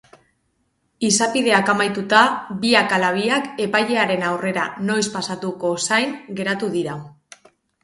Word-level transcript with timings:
Izapideak 1.09 1.69
amaituta, 1.73 2.21
biak 2.63 2.95
ala 2.97 3.13
biak 3.19 3.61
epailearen 3.67 4.27
aurrera 4.31 4.65
noiz 4.89 5.05
pasatuko 5.19 5.77
zain 5.91 6.19
geratu 6.43 6.75
dira. 6.81 6.99